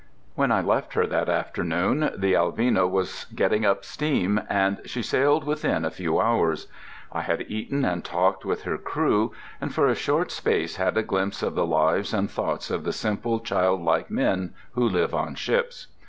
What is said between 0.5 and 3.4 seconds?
I left her that afternoon, the Alvina was